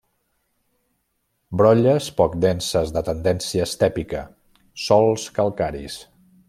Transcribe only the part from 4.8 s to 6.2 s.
sòls calcaris.